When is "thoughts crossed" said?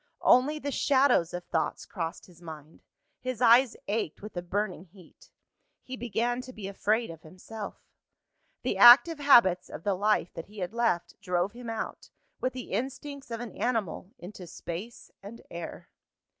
1.43-2.25